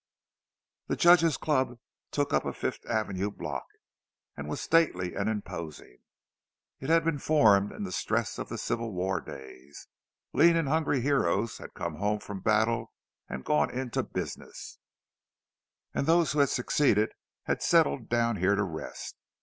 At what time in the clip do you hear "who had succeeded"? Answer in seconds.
16.31-17.11